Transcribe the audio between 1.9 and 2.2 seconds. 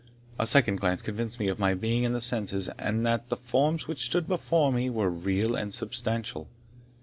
in my